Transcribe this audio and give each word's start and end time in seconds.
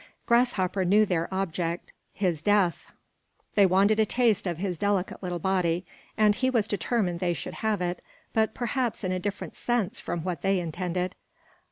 Grasshopper 0.25 0.83
knew 0.83 1.05
their 1.05 1.31
object 1.31 1.91
his 2.11 2.41
death; 2.41 2.91
they 3.53 3.67
wanted 3.67 3.99
a 3.99 4.03
taste 4.07 4.47
of 4.47 4.57
his 4.57 4.79
delicate 4.79 5.21
little 5.21 5.37
body, 5.37 5.85
and 6.17 6.33
he 6.33 6.49
was 6.49 6.67
determined 6.67 7.19
they 7.19 7.35
should 7.35 7.53
have 7.61 7.81
it, 7.83 8.01
but 8.33 8.55
perhaps 8.55 9.03
in 9.03 9.11
a 9.11 9.19
different 9.19 9.55
sense 9.55 9.99
from 9.99 10.23
what 10.23 10.41
they 10.41 10.59
intended. 10.59 11.13